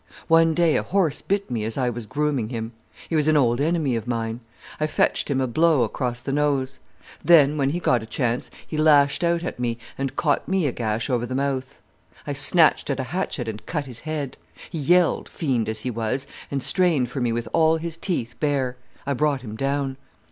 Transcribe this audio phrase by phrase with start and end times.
[0.29, 2.71] One day a horse bit me as I was grooming him.
[3.07, 4.39] He was an old enemy of mine.
[4.79, 6.79] I fetched him a blow across the nose.
[7.23, 10.71] Then, when he got a chance, he lashed out at me and caught me a
[10.71, 11.75] gash over the mouth.
[12.25, 14.37] I snatched at a hatchet and cut his head.
[14.71, 18.77] He yelled, fiend as he was, and strained for me with all his teeth bare.
[19.05, 19.97] I brought him down.